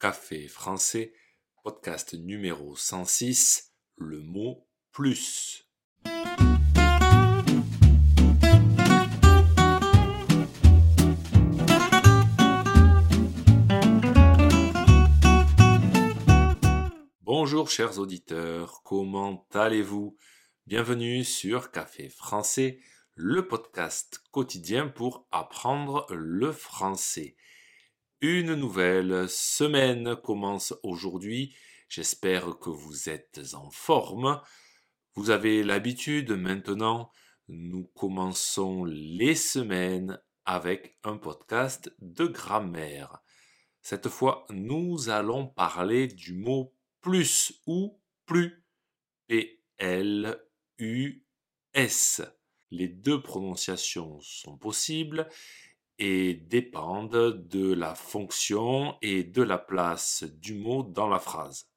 [0.00, 1.12] Café français,
[1.62, 5.68] podcast numéro 106, le mot plus.
[17.20, 20.16] Bonjour chers auditeurs, comment allez-vous?
[20.66, 22.80] Bienvenue sur Café français,
[23.16, 27.36] le podcast quotidien pour apprendre le français.
[28.22, 31.56] Une nouvelle semaine commence aujourd'hui.
[31.88, 34.42] J'espère que vous êtes en forme.
[35.14, 37.10] Vous avez l'habitude maintenant,
[37.48, 43.22] nous commençons les semaines avec un podcast de grammaire.
[43.80, 48.62] Cette fois, nous allons parler du mot plus ou plus.
[49.28, 50.42] P-L-U-S.
[52.70, 55.26] Les deux prononciations sont possibles
[56.00, 61.68] et dépendent de la fonction et de la place du mot dans la phrase.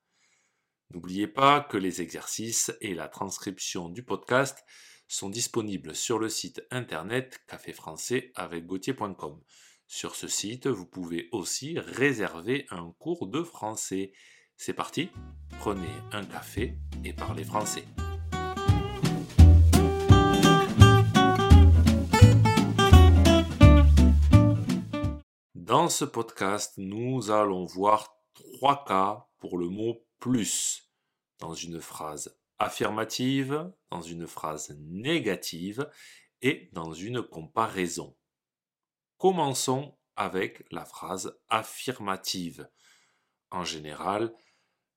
[0.92, 4.64] N'oubliez pas que les exercices et la transcription du podcast
[5.08, 8.66] sont disponibles sur le site internet caféfrançais avec
[9.88, 14.14] Sur ce site, vous pouvez aussi réserver un cours de français.
[14.56, 15.10] C'est parti,
[15.60, 17.86] prenez un café et parlez français.
[25.84, 30.90] Dans ce podcast, nous allons voir trois cas pour le mot plus
[31.40, 35.92] dans une phrase affirmative, dans une phrase négative
[36.42, 38.16] et dans une comparaison.
[39.18, 42.70] Commençons avec la phrase affirmative.
[43.52, 44.34] En général,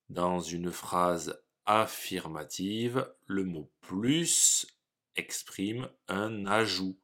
[0.09, 4.69] dans une phrase affirmative, le mot plus
[5.17, 6.97] exprime un ajout.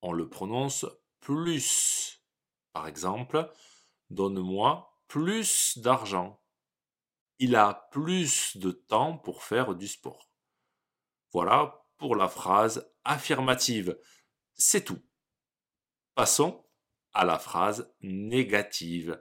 [0.00, 0.86] On le prononce
[1.20, 2.01] plus.
[2.72, 3.50] Par exemple,
[4.10, 6.40] donne-moi plus d'argent.
[7.38, 10.30] Il a plus de temps pour faire du sport.
[11.32, 13.98] Voilà pour la phrase affirmative.
[14.54, 15.02] C'est tout.
[16.14, 16.64] Passons
[17.14, 19.20] à la phrase négative.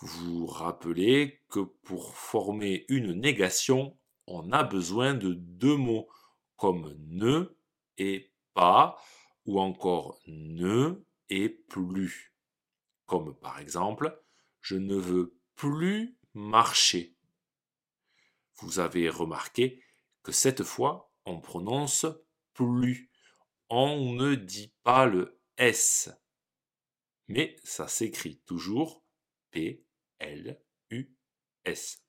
[0.00, 6.08] Vous vous rappelez que pour former une négation, on a besoin de deux mots
[6.56, 7.56] comme ne
[7.98, 8.98] et pas
[9.46, 12.33] ou encore ne et plus
[13.06, 14.22] comme par exemple
[14.60, 17.16] je ne veux plus marcher.
[18.56, 19.82] Vous avez remarqué
[20.22, 22.06] que cette fois on prononce
[22.52, 23.10] plus.
[23.68, 26.10] On ne dit pas le S.
[27.28, 29.04] Mais ça s'écrit toujours
[29.50, 29.84] P
[30.18, 31.14] L U
[31.64, 32.02] S.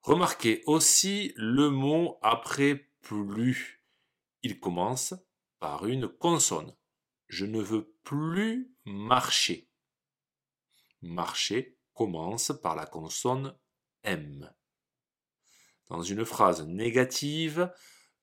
[0.00, 3.84] Remarquez aussi le mot après plus.
[4.42, 5.14] Il commence
[5.58, 6.76] par une consonne.
[7.32, 9.70] Je ne veux plus marcher.
[11.00, 13.58] Marcher commence par la consonne
[14.02, 14.52] M.
[15.88, 17.72] Dans une phrase négative,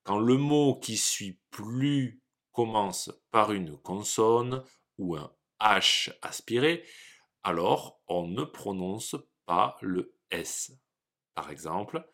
[0.04, 2.22] quand le mot qui suit plus
[2.52, 4.64] commence par une consonne
[4.96, 6.86] ou un H aspiré,
[7.42, 10.70] alors on ne prononce pas le S.
[11.34, 12.08] Par exemple,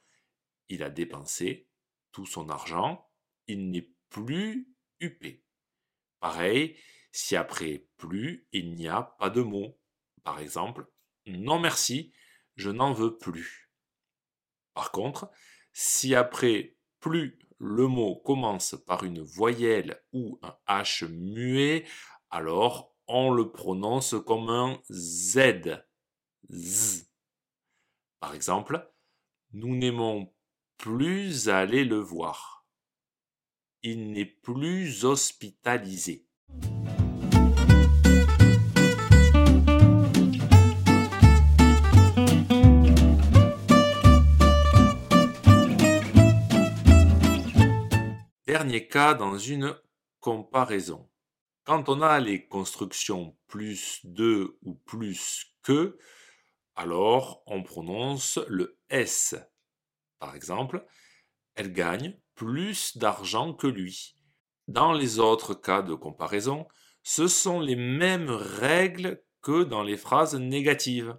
[0.70, 1.68] il a dépensé
[2.10, 3.06] tout son argent,
[3.48, 5.45] il n'est plus huppé.
[6.26, 6.76] Pareil,
[7.12, 9.78] si après plus, il n'y a pas de mot.
[10.24, 10.90] Par exemple,
[11.24, 12.12] non merci,
[12.56, 13.70] je n'en veux plus.
[14.74, 15.30] Par contre,
[15.72, 21.86] si après plus le mot commence par une voyelle ou un H muet,
[22.30, 25.78] alors on le prononce comme un Z.
[28.18, 28.92] Par exemple,
[29.52, 30.34] nous n'aimons
[30.76, 32.55] plus aller le voir
[33.82, 36.26] il n'est plus hospitalisé.
[48.46, 49.76] Dernier cas dans une
[50.20, 51.08] comparaison.
[51.64, 55.98] Quand on a les constructions plus de ou plus que,
[56.74, 59.34] alors on prononce le S.
[60.18, 60.86] Par exemple,
[61.56, 64.16] elle gagne plus d'argent que lui.
[64.68, 66.66] Dans les autres cas de comparaison,
[67.02, 71.18] ce sont les mêmes règles que dans les phrases négatives.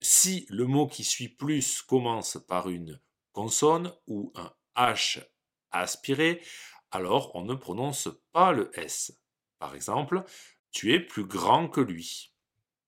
[0.00, 3.00] Si le mot qui suit plus commence par une
[3.32, 5.24] consonne ou un H
[5.70, 6.42] aspiré,
[6.90, 9.18] alors on ne prononce pas le S.
[9.58, 10.24] Par exemple,
[10.70, 12.34] tu es plus grand que lui.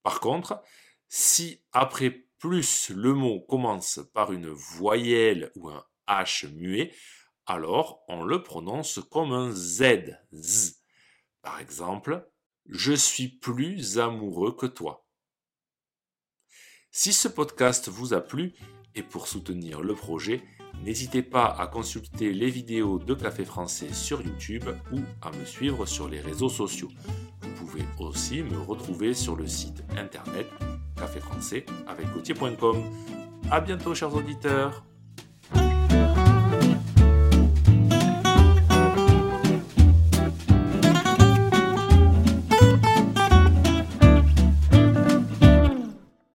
[0.03, 0.63] Par contre,
[1.09, 6.93] si après plus le mot commence par une voyelle ou un H muet,
[7.47, 10.17] alors on le prononce comme un Z.
[11.43, 12.29] Par exemple,
[12.69, 15.07] je suis plus amoureux que toi.
[16.91, 18.55] Si ce podcast vous a plu
[18.95, 20.43] et pour soutenir le projet,
[20.83, 25.87] n'hésitez pas à consulter les vidéos de Café Français sur YouTube ou à me suivre
[25.87, 26.91] sur les réseaux sociaux.
[27.43, 30.47] Vous pouvez aussi me retrouver sur le site internet
[30.97, 32.07] caféfrançais avec
[33.51, 34.85] A bientôt chers auditeurs